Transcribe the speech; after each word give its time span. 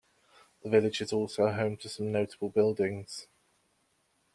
The 0.63 0.69
village 0.71 0.99
is 1.01 1.13
also 1.13 1.51
home 1.51 1.77
to 1.77 1.87
some 1.87 2.11
notable 2.11 2.49
buildings. 2.49 3.27